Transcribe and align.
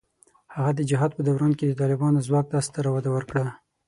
هغه 0.55 0.71
د 0.75 0.81
جهاد 0.89 1.11
په 1.15 1.21
دوران 1.27 1.51
کې 1.57 1.65
د 1.67 1.73
طالبانو 1.81 2.25
ځواک 2.27 2.45
ته 2.51 2.57
ستره 2.67 2.89
وده 2.95 3.09
ورکړه. 3.13 3.45